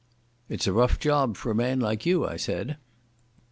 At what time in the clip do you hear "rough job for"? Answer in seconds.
0.73-1.51